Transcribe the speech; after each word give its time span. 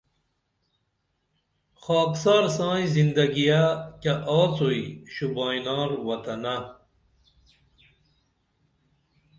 خاکسار 1.83 2.43
سائیں 2.55 2.87
زندگیہ 2.95 3.61
کیہ 4.01 4.15
آڅوئی 4.39 4.83
شوبائینار 5.13 5.89
وطنہ 6.07 6.55